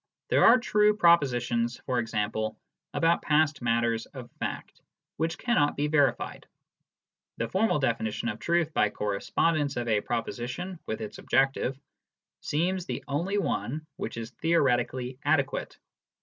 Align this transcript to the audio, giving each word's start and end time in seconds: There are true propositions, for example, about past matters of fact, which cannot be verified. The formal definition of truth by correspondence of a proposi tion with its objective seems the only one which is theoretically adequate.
There 0.29 0.43
are 0.45 0.57
true 0.57 0.97
propositions, 0.97 1.77
for 1.85 1.99
example, 1.99 2.57
about 2.91 3.21
past 3.21 3.61
matters 3.61 4.07
of 4.07 4.31
fact, 4.39 4.81
which 5.17 5.37
cannot 5.37 5.77
be 5.77 5.85
verified. 5.85 6.47
The 7.37 7.47
formal 7.47 7.77
definition 7.77 8.27
of 8.27 8.39
truth 8.39 8.73
by 8.73 8.89
correspondence 8.89 9.77
of 9.77 9.87
a 9.87 10.01
proposi 10.01 10.47
tion 10.49 10.79
with 10.87 11.01
its 11.01 11.19
objective 11.19 11.79
seems 12.39 12.87
the 12.87 13.03
only 13.07 13.37
one 13.37 13.85
which 13.97 14.17
is 14.17 14.31
theoretically 14.31 15.19
adequate. 15.23 15.77